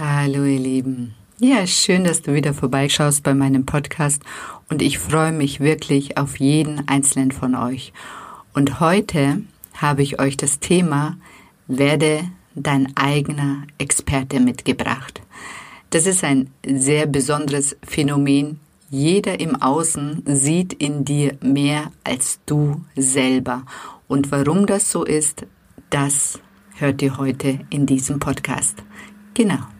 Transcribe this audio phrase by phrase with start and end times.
[0.00, 1.16] Hallo ihr Lieben.
[1.40, 4.22] Ja, schön, dass du wieder vorbeischaust bei meinem Podcast
[4.70, 7.92] und ich freue mich wirklich auf jeden einzelnen von euch.
[8.54, 9.42] Und heute
[9.74, 11.16] habe ich euch das Thema
[11.66, 12.20] Werde
[12.54, 15.20] dein eigener Experte mitgebracht.
[15.90, 18.60] Das ist ein sehr besonderes Phänomen.
[18.90, 23.64] Jeder im Außen sieht in dir mehr als du selber.
[24.06, 25.44] Und warum das so ist,
[25.90, 26.38] das
[26.76, 28.84] hört ihr heute in diesem Podcast.
[29.34, 29.58] Genau.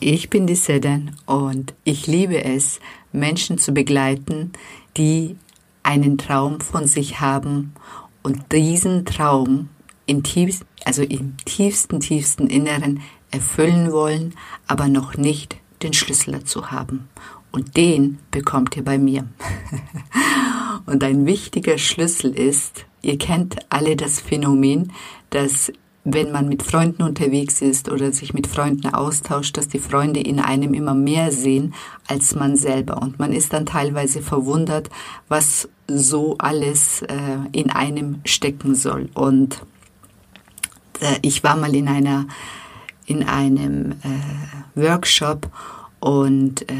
[0.00, 2.80] Ich bin die Sedan und ich liebe es,
[3.12, 4.52] Menschen zu begleiten,
[4.96, 5.36] die
[5.82, 7.72] einen Traum von sich haben
[8.22, 9.68] und diesen Traum
[10.06, 14.34] in tiefst, also im tiefsten, tiefsten Inneren erfüllen wollen,
[14.66, 17.08] aber noch nicht den Schlüssel dazu haben.
[17.52, 19.26] Und den bekommt ihr bei mir.
[20.86, 24.92] und ein wichtiger Schlüssel ist, ihr kennt alle das Phänomen,
[25.30, 25.72] dass
[26.04, 30.40] wenn man mit Freunden unterwegs ist oder sich mit Freunden austauscht, dass die Freunde in
[30.40, 31.74] einem immer mehr sehen
[32.06, 33.02] als man selber.
[33.02, 34.88] Und man ist dann teilweise verwundert,
[35.28, 39.10] was so alles äh, in einem stecken soll.
[39.14, 39.60] Und
[41.00, 42.26] äh, ich war mal in einer
[43.06, 45.50] in einem äh, Workshop
[45.98, 46.74] und äh,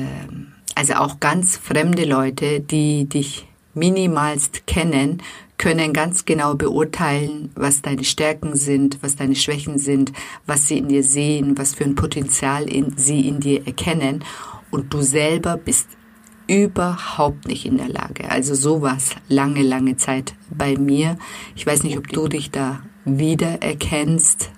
[0.76, 5.22] also auch ganz fremde Leute, die dich minimalst kennen,
[5.58, 10.12] können ganz genau beurteilen, was deine Stärken sind, was deine Schwächen sind,
[10.46, 14.24] was sie in dir sehen, was für ein Potenzial in, sie in dir erkennen.
[14.70, 15.88] Und du selber bist
[16.46, 18.30] überhaupt nicht in der Lage.
[18.30, 21.18] Also sowas lange, lange Zeit bei mir.
[21.54, 24.50] Ich weiß nicht, ob du dich da wiedererkennst.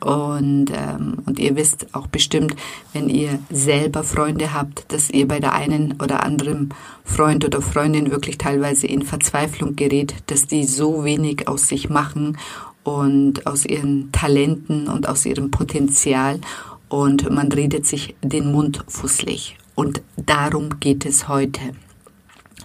[0.00, 2.56] Und, ähm, und ihr wisst auch bestimmt,
[2.92, 6.72] wenn ihr selber Freunde habt, dass ihr bei der einen oder anderen
[7.04, 12.38] Freund oder Freundin wirklich teilweise in Verzweiflung gerät, dass die so wenig aus sich machen
[12.82, 16.40] und aus ihren Talenten und aus ihrem Potenzial
[16.88, 19.56] und man redet sich den Mund fußlich.
[19.74, 21.60] Und darum geht es heute.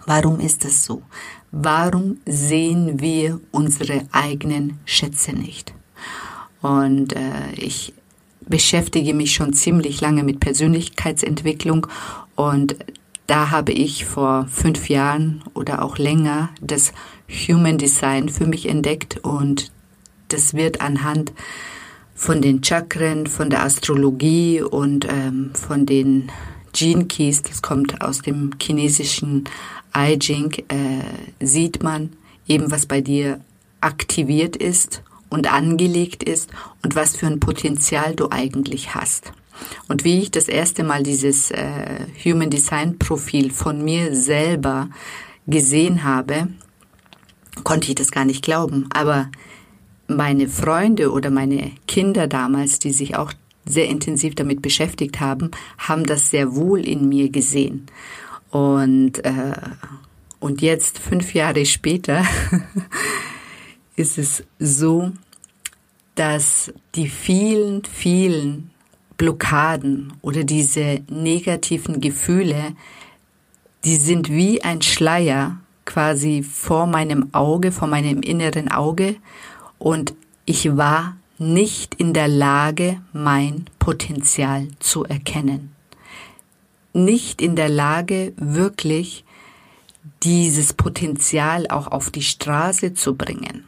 [0.05, 1.01] Warum ist es so?
[1.51, 5.73] Warum sehen wir unsere eigenen Schätze nicht?
[6.65, 7.93] Und äh, ich
[8.41, 11.85] beschäftige mich schon ziemlich lange mit Persönlichkeitsentwicklung.
[12.35, 12.75] Und
[13.27, 16.91] da habe ich vor fünf Jahren oder auch länger das
[17.29, 19.19] Human Design für mich entdeckt.
[19.19, 19.71] Und
[20.29, 21.33] das wird anhand
[22.15, 26.31] von den Chakren, von der Astrologie und ähm, von den
[26.73, 29.43] Gene Keys, das kommt aus dem chinesischen
[29.95, 32.13] I Ching, äh, sieht man
[32.47, 33.39] eben, was bei dir
[33.81, 35.03] aktiviert ist
[35.35, 36.49] und angelegt ist
[36.81, 39.33] und was für ein Potenzial du eigentlich hast.
[39.87, 44.89] Und wie ich das erste Mal dieses äh, Human Design Profil von mir selber
[45.45, 46.47] gesehen habe,
[47.63, 48.87] konnte ich das gar nicht glauben.
[48.93, 49.29] Aber
[50.07, 53.33] meine Freunde oder meine Kinder damals, die sich auch
[53.65, 57.87] sehr intensiv damit beschäftigt haben, haben das sehr wohl in mir gesehen.
[58.51, 59.53] Und, äh,
[60.39, 62.23] und jetzt, fünf Jahre später,
[63.95, 65.11] ist es so,
[66.15, 68.71] dass die vielen, vielen
[69.17, 72.73] Blockaden oder diese negativen Gefühle,
[73.83, 79.17] die sind wie ein Schleier quasi vor meinem Auge, vor meinem inneren Auge
[79.77, 80.13] und
[80.45, 85.75] ich war nicht in der Lage, mein Potenzial zu erkennen.
[86.93, 89.25] Nicht in der Lage, wirklich
[90.23, 93.65] dieses Potenzial auch auf die Straße zu bringen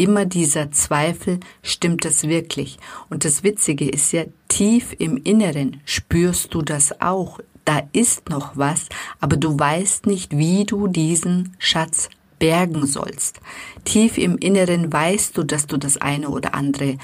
[0.00, 2.78] immer dieser Zweifel, stimmt das wirklich?
[3.10, 7.38] Und das Witzige ist ja, tief im Inneren spürst du das auch.
[7.66, 8.86] Da ist noch was,
[9.20, 12.08] aber du weißt nicht, wie du diesen Schatz
[12.38, 13.40] bergen sollst.
[13.84, 16.96] Tief im Inneren weißt du, dass du das eine oder andere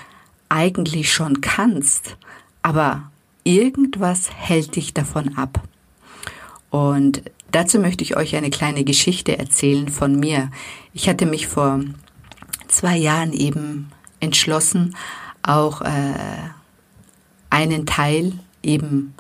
[0.49, 2.17] eigentlich schon kannst,
[2.63, 3.11] aber
[3.45, 5.63] irgendwas hält dich davon ab.
[6.71, 7.23] Und
[7.53, 10.51] dazu möchte ich euch eine kleine Geschichte erzählen von mir.
[10.95, 11.85] Ich hatte mich vor
[12.77, 13.91] zwei Jahren eben
[14.21, 14.97] entschlossen,
[15.43, 16.15] auch äh,
[17.51, 18.33] einen Teil
[18.63, 19.15] eben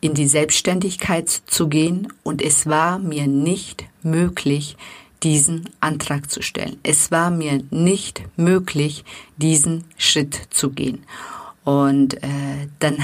[0.00, 4.76] in die Selbstständigkeit zu gehen und es war mir nicht möglich,
[5.22, 6.76] diesen Antrag zu stellen.
[6.82, 9.04] Es war mir nicht möglich,
[9.38, 11.04] diesen Schritt zu gehen.
[11.64, 12.98] Und äh, dann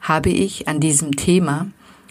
[0.00, 1.66] habe ich an diesem Thema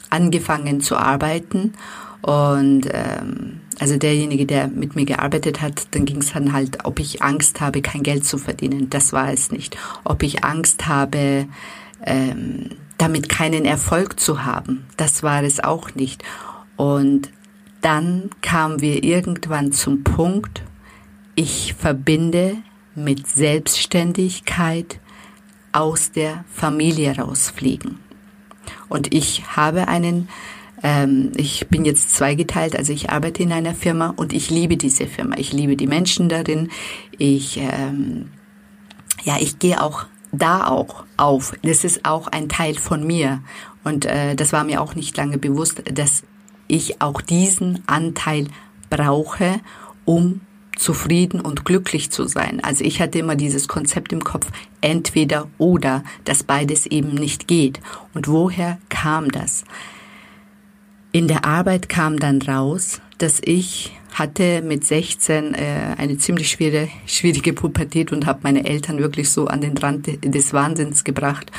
[0.10, 1.74] angefangen zu arbeiten
[2.22, 7.02] und ähm, also derjenige, der mit mir gearbeitet hat, dann ging es dann halt, ob
[7.02, 8.90] ich Angst habe, kein Geld zu verdienen.
[8.90, 9.78] Das war es nicht.
[10.06, 11.48] Ob ich Angst habe,
[12.06, 14.86] ähm, damit keinen Erfolg zu haben.
[14.96, 16.24] Das war es auch nicht.
[16.78, 17.30] Und
[17.82, 20.64] dann kamen wir irgendwann zum Punkt,
[21.36, 22.56] ich verbinde
[22.96, 25.02] mit Selbstständigkeit
[25.74, 28.00] aus der Familie rausfliegen.
[28.88, 30.30] Und ich habe einen,
[30.84, 35.08] ähm, ich bin jetzt zweigeteilt, also ich arbeite in einer Firma und ich liebe diese
[35.08, 35.38] Firma.
[35.38, 36.70] Ich liebe die Menschen darin.
[37.18, 38.30] Ich, ähm,
[39.24, 41.54] ja, ich gehe auch da auch auf.
[41.62, 43.42] Das ist auch ein Teil von mir.
[43.86, 46.24] Und äh, das war mir auch nicht lange bewusst, dass
[46.68, 48.48] ich auch diesen Anteil
[48.90, 49.62] brauche,
[50.06, 50.42] um
[50.76, 52.62] zufrieden und glücklich zu sein.
[52.62, 54.48] Also ich hatte immer dieses Konzept im Kopf,
[54.82, 57.80] entweder oder, dass beides eben nicht geht.
[58.14, 59.64] Und woher kam das?
[61.14, 66.88] In der Arbeit kam dann raus, dass ich hatte mit 16 äh, eine ziemlich schwere,
[67.06, 71.52] schwierige Pubertät und habe meine Eltern wirklich so an den Rand des Wahnsinns gebracht.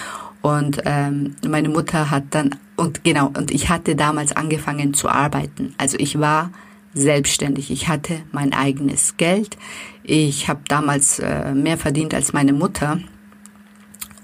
[0.42, 5.72] Und ähm, meine Mutter hat dann, und genau, und ich hatte damals angefangen zu arbeiten.
[5.78, 6.50] Also ich war
[6.92, 7.70] selbstständig.
[7.70, 9.56] Ich hatte mein eigenes Geld.
[10.02, 12.98] Ich habe damals äh, mehr verdient als meine Mutter.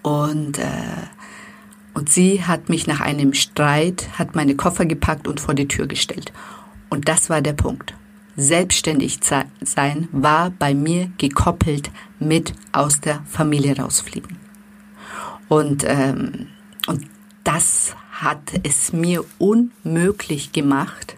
[0.02, 0.64] Und, äh,
[2.00, 5.86] und sie hat mich nach einem Streit, hat meine Koffer gepackt und vor die Tür
[5.86, 6.32] gestellt.
[6.88, 7.92] Und das war der Punkt.
[8.36, 9.20] Selbstständig
[9.60, 14.38] sein war bei mir gekoppelt mit aus der Familie rausfliegen.
[15.50, 16.46] Und, ähm,
[16.86, 17.06] und
[17.44, 21.16] das hat es mir unmöglich gemacht,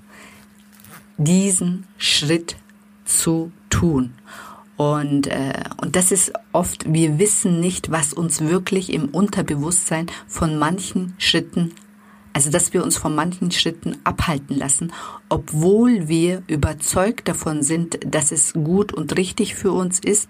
[1.17, 2.57] diesen Schritt
[3.05, 4.15] zu tun.
[4.83, 10.59] Und, äh, und das ist oft, wir wissen nicht, was uns wirklich im Unterbewusstsein von
[10.59, 11.73] manchen Schritten,
[12.33, 14.93] also dass wir uns von manchen Schritten abhalten lassen,
[15.29, 20.29] obwohl wir überzeugt davon sind, dass es gut und richtig für uns ist,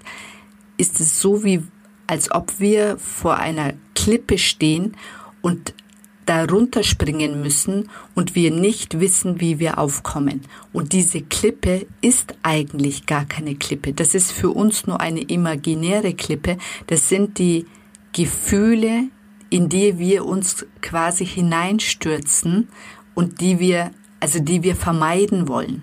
[0.77, 1.63] ist es so wie,
[2.07, 4.99] als ob wir vor einer Klippe stehen
[5.41, 5.73] und
[6.27, 10.43] darunter springen müssen und wir nicht wissen, wie wir aufkommen.
[10.73, 13.93] Und diese Klippe ist eigentlich gar keine Klippe.
[13.93, 16.59] Das ist für uns nur eine imaginäre Klippe.
[16.87, 17.67] Das sind die
[18.13, 19.05] Gefühle,
[19.51, 22.69] in die wir uns quasi hineinstürzen
[23.15, 23.91] und die wir,
[24.21, 25.83] also die wir vermeiden wollen.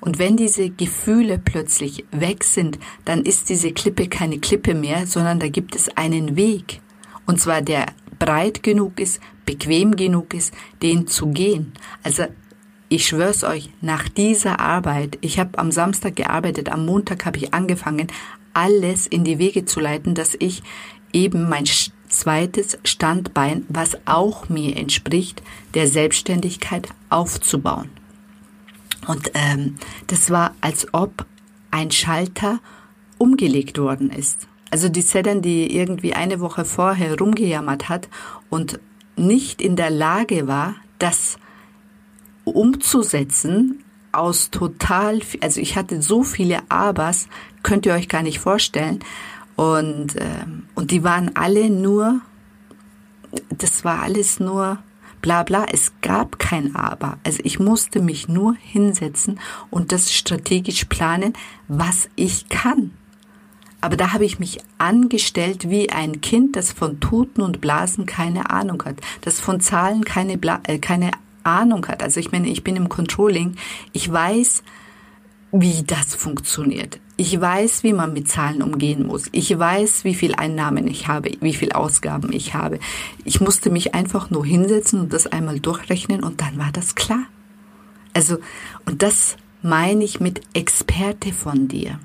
[0.00, 5.40] Und wenn diese Gefühle plötzlich weg sind, dann ist diese Klippe keine Klippe mehr, sondern
[5.40, 6.80] da gibt es einen Weg.
[7.26, 7.86] Und zwar der
[8.18, 10.52] breit genug ist, bequem genug ist,
[10.82, 11.72] den zu gehen.
[12.02, 12.24] Also
[12.88, 17.54] ich schwör's euch, nach dieser Arbeit, ich habe am Samstag gearbeitet, am Montag habe ich
[17.54, 18.08] angefangen,
[18.52, 20.62] alles in die Wege zu leiten, dass ich
[21.12, 21.64] eben mein
[22.08, 25.42] zweites Standbein, was auch mir entspricht,
[25.74, 27.88] der Selbstständigkeit aufzubauen.
[29.06, 29.76] Und ähm,
[30.08, 31.26] das war, als ob
[31.70, 32.60] ein Schalter
[33.18, 34.46] umgelegt worden ist.
[34.70, 38.08] Also die Sedan, die irgendwie eine Woche vorher rumgejammert hat
[38.48, 38.80] und
[39.16, 41.38] nicht in der Lage war, das
[42.44, 47.28] umzusetzen aus total, also ich hatte so viele Abers,
[47.62, 49.00] könnt ihr euch gar nicht vorstellen.
[49.56, 50.44] Und, äh,
[50.74, 52.20] und die waren alle nur,
[53.50, 54.78] das war alles nur
[55.22, 57.18] bla bla, es gab kein Aber.
[57.24, 59.40] Also ich musste mich nur hinsetzen
[59.70, 61.32] und das strategisch planen,
[61.68, 62.90] was ich kann.
[63.82, 68.48] Aber da habe ich mich angestellt wie ein Kind, das von Tuten und Blasen keine
[68.50, 71.10] Ahnung hat, das von Zahlen keine, Bla äh, keine
[71.42, 72.00] Ahnung hat.
[72.00, 73.56] Also ich meine, ich bin im Controlling,
[73.92, 74.62] ich weiß,
[75.50, 77.00] wie das funktioniert.
[77.16, 79.24] Ich weiß, wie man mit Zahlen umgehen muss.
[79.32, 82.78] Ich weiß, wie viel Einnahmen ich habe, wie viel Ausgaben ich habe.
[83.24, 87.24] Ich musste mich einfach nur hinsetzen und das einmal durchrechnen und dann war das klar.
[88.14, 88.38] Also,
[88.86, 91.98] und das meine ich mit Experte von dir.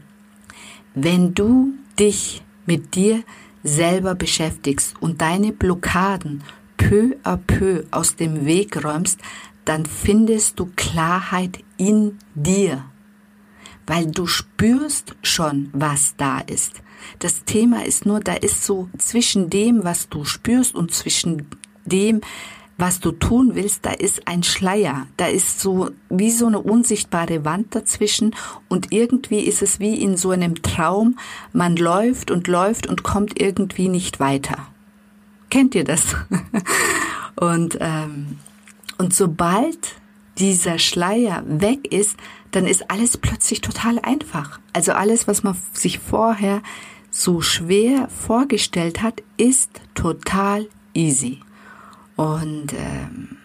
[0.99, 3.23] Wenn du dich mit dir
[3.61, 6.43] selber beschäftigst und deine Blockaden
[6.75, 9.19] peu à peu aus dem Weg räumst,
[9.63, 12.83] dann findest du Klarheit in dir,
[13.85, 16.81] weil du spürst schon, was da ist.
[17.19, 21.45] Das Thema ist nur, da ist so zwischen dem, was du spürst und zwischen
[21.85, 22.21] dem,
[22.77, 27.43] was du tun willst, da ist ein Schleier, da ist so wie so eine unsichtbare
[27.43, 28.35] Wand dazwischen
[28.67, 31.17] und irgendwie ist es wie in so einem Traum,
[31.53, 34.67] man läuft und läuft und kommt irgendwie nicht weiter.
[35.49, 36.01] Kennt ihr das?
[37.35, 38.37] und, ähm,
[38.97, 39.95] und sobald
[40.37, 42.17] dieser Schleier weg ist,
[42.51, 44.59] dann ist alles plötzlich total einfach.
[44.73, 46.61] Also alles, was man sich vorher
[47.09, 51.39] so schwer vorgestellt hat, ist total easy.
[52.17, 53.37] Und ähm,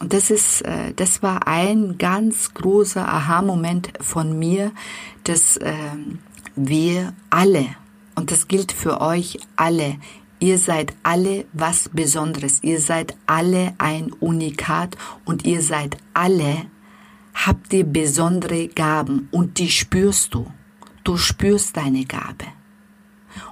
[0.00, 4.72] das ist, äh, das war ein ganz großer Aha-Moment von mir,
[5.24, 5.74] dass äh,
[6.56, 7.66] wir alle,
[8.14, 9.98] und das gilt für euch alle,
[10.40, 16.66] ihr seid alle was Besonderes, ihr seid alle ein Unikat und ihr seid alle,
[17.34, 20.50] habt ihr besondere Gaben und die spürst du.
[21.04, 22.46] Du spürst deine Gabe.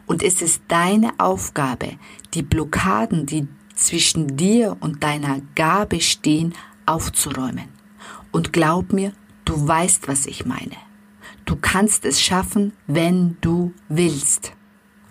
[0.06, 1.98] Und es ist deine Aufgabe,
[2.34, 6.54] die Blockaden, die zwischen dir und deiner Gabe stehen,
[6.86, 7.68] aufzuräumen.
[8.32, 9.12] Und glaub mir,
[9.44, 10.76] du weißt, was ich meine.
[11.44, 14.52] Du kannst es schaffen, wenn du willst.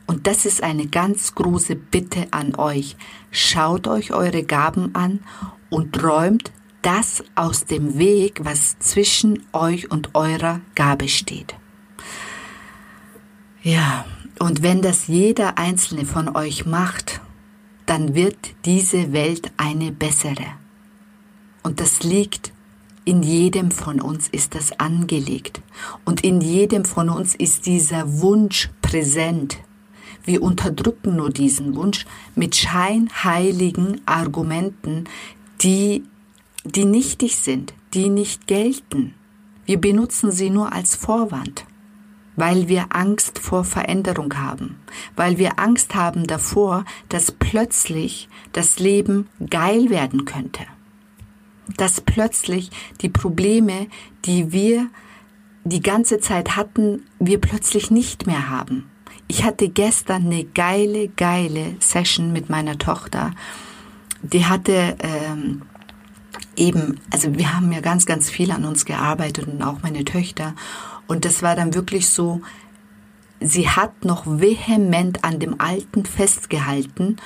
[0.08, 2.98] Und das ist eine ganz große Bitte an euch.
[3.32, 5.22] Schaut euch eure Gaben an
[5.70, 11.56] und räumt das aus dem Weg, was zwischen euch und eurer Gabe steht.
[13.64, 14.06] Ja,
[14.38, 17.22] und wenn das jeder einzelne von euch macht,
[17.96, 20.48] dann wird diese Welt eine bessere.
[21.64, 22.52] Und das liegt
[23.06, 25.62] in jedem von uns ist das angelegt.
[26.04, 29.60] Und in jedem von uns ist dieser Wunsch präsent.
[30.26, 35.06] Wir unterdrücken nur diesen Wunsch mit scheinheiligen Argumenten,
[35.62, 36.04] die,
[36.66, 39.14] die nichtig sind, die nicht gelten.
[39.66, 41.64] Wir benutzen sie nur als Vorwand
[42.36, 44.78] weil wir Angst vor Veränderung haben,
[45.16, 50.64] weil wir Angst haben davor, dass plötzlich das Leben geil werden könnte,
[51.78, 52.70] dass plötzlich
[53.02, 53.88] die Probleme,
[54.26, 54.88] die wir
[55.64, 58.90] die ganze Zeit hatten, wir plötzlich nicht mehr haben.
[59.28, 63.32] Ich hatte gestern eine geile, geile Session mit meiner Tochter.
[64.22, 65.64] Die hatte ähm,
[66.56, 70.54] eben, also wir haben ja ganz, ganz viel an uns gearbeitet und auch meine Töchter.
[71.08, 72.42] Und das war dann wirklich so,
[73.40, 77.18] sie hat noch vehement an dem Alten festgehalten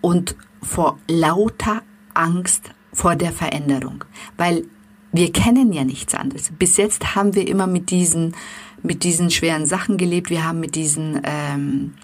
[0.00, 1.82] und vor lauter
[2.14, 4.04] Angst vor der Veränderung.
[4.36, 4.64] Weil
[5.12, 6.52] wir kennen ja nichts anderes.
[6.58, 8.34] Bis jetzt haben wir immer mit diesen,
[8.82, 10.30] mit diesen schweren Sachen gelebt.
[10.30, 11.94] Wir haben mit diesen, ähm,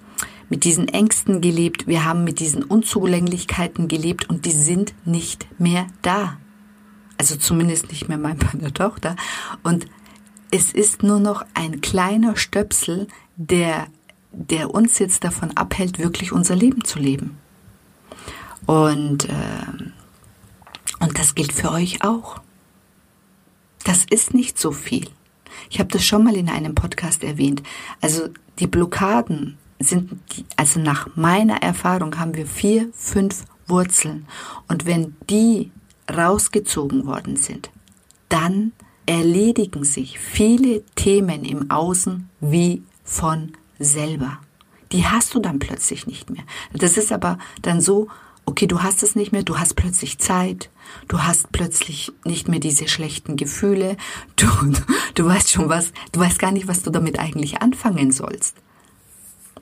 [0.48, 1.86] mit diesen Ängsten gelebt.
[1.86, 6.38] Wir haben mit diesen Unzulänglichkeiten gelebt und die sind nicht mehr da.
[7.18, 9.16] Also zumindest nicht mehr mein meiner Tochter.
[9.62, 9.86] Und
[10.50, 13.88] es ist nur noch ein kleiner Stöpsel, der,
[14.32, 17.38] der uns jetzt davon abhält, wirklich unser Leben zu leben.
[18.66, 19.66] Und, äh,
[21.00, 22.40] und das gilt für euch auch.
[23.84, 25.08] Das ist nicht so viel.
[25.70, 27.62] Ich habe das schon mal in einem Podcast erwähnt.
[28.00, 30.18] Also die Blockaden sind,
[30.56, 34.26] also nach meiner Erfahrung haben wir vier, fünf Wurzeln.
[34.68, 35.70] Und wenn die
[36.12, 37.70] rausgezogen worden sind,
[38.28, 38.72] dann
[39.06, 44.38] erledigen sich viele Themen im Außen wie von selber.
[44.92, 46.44] Die hast du dann plötzlich nicht mehr.
[46.72, 48.08] Das ist aber dann so,
[48.44, 50.70] okay, du hast es nicht mehr, du hast plötzlich Zeit,
[51.08, 53.96] du hast plötzlich nicht mehr diese schlechten Gefühle,
[54.36, 54.46] du,
[55.14, 58.56] du weißt schon was, du weißt gar nicht, was du damit eigentlich anfangen sollst.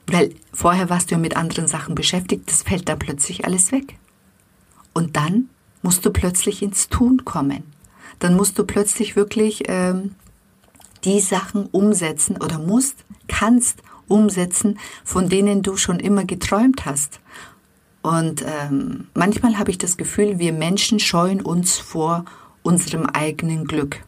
[0.06, 3.96] Weil vorher warst du ja mit anderen Sachen beschäftigt, das fällt da plötzlich alles weg.
[4.92, 5.48] Und dann
[5.82, 7.73] musst du plötzlich ins Tun kommen
[8.18, 10.14] dann musst du plötzlich wirklich ähm,
[11.04, 17.20] die Sachen umsetzen oder musst, kannst umsetzen, von denen du schon immer geträumt hast.
[18.02, 22.24] Und ähm, manchmal habe ich das Gefühl, wir Menschen scheuen uns vor
[22.62, 24.00] unserem eigenen Glück.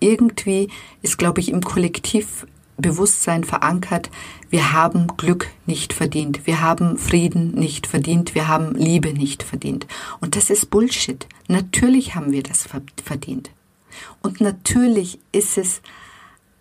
[0.00, 0.68] Irgendwie
[1.02, 4.10] ist, glaube ich, im Kollektiv Bewusstsein verankert,
[4.50, 9.86] wir haben Glück nicht verdient, wir haben Frieden nicht verdient, wir haben Liebe nicht verdient.
[10.20, 11.26] Und das ist Bullshit.
[11.48, 12.68] Natürlich haben wir das
[13.04, 13.50] verdient.
[14.22, 15.82] Und natürlich ist es